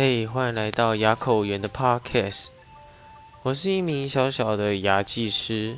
[0.00, 2.50] 嘿，欢迎来到牙口园的 Podcast。
[3.42, 5.76] 我是一名小小的牙技师，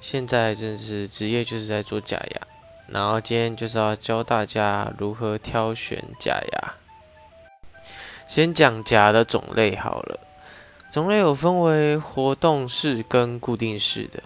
[0.00, 2.46] 现在正是职业就是在做假牙，
[2.88, 6.74] 然后今天就是要教大家如何挑选假牙。
[8.26, 10.20] 先讲假的种类好了，
[10.92, 14.22] 种类有分为活动式跟固定式的。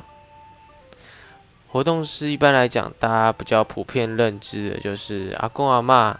[1.68, 6.18] 活动式一般来讲，大家比较普遍认知的就是阿公阿妈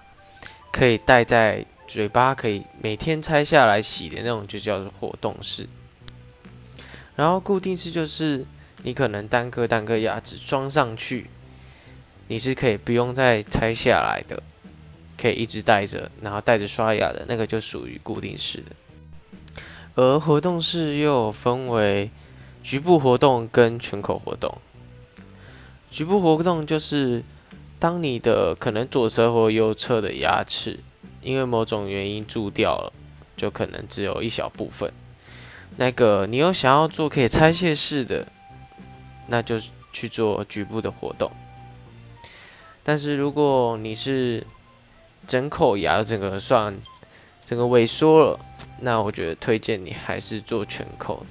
[0.71, 1.67] 可以戴在。
[1.89, 5.67] 嘴巴可以每天拆下来洗的那种，就叫做活动式。
[7.17, 8.45] 然后固定式就是
[8.83, 11.31] 你可能单颗单颗牙齿装上去，
[12.29, 14.43] 你是可以不用再拆下来的，
[15.17, 18.77] 可以一直戴着，然后带着刷牙的那个就属于固定式的。
[19.95, 22.11] 而活动式又分为
[22.63, 24.57] 局部活动跟全口活动。
[25.91, 27.25] 局部活动就是
[27.79, 30.81] 当你的可能左侧或右侧的牙齿。
[31.29, 32.91] 因为某种原因蛀掉了，
[33.37, 34.91] 就可能只有一小部分。
[35.77, 38.27] 那个你有想要做可以拆卸式的，
[39.27, 39.61] 那就
[39.93, 41.31] 去做局部的活动。
[42.83, 44.47] 但是如果你是
[45.27, 46.75] 整口牙整个算
[47.43, 48.41] 整个萎缩了，
[48.81, 51.27] 那我觉得推荐你还是做全口，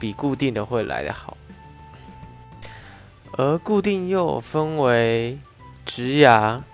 [0.00, 1.36] 比固定的会来得好。
[3.36, 5.38] 而固定又分为
[5.86, 6.64] 植牙。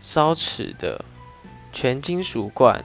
[0.00, 1.04] 烧瓷的
[1.72, 2.84] 全金属罐、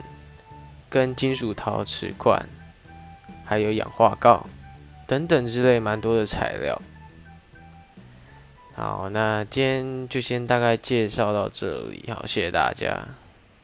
[0.88, 2.48] 跟金属陶瓷罐，
[3.44, 4.46] 还有氧化锆
[5.06, 6.80] 等等之类蛮多的材料。
[8.74, 13.06] 好，那今天就先大概介绍到这里，好，谢谢大家。